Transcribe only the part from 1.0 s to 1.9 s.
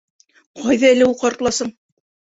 ул ҡартласың?